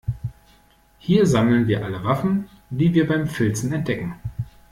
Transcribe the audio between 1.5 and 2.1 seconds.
wir alle